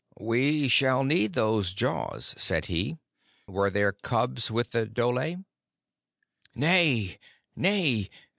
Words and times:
"We 0.19 0.67
shall 0.67 1.03
need 1.03 1.33
those 1.33 1.73
jaws," 1.73 2.33
said 2.35 2.65
he. 2.65 2.97
"Were 3.45 3.69
their 3.69 3.91
cubs 3.91 4.49
with 4.49 4.71
the 4.71 4.87
dhole?" 4.87 5.45
"Nay, 6.55 7.19
nay. 7.55 8.09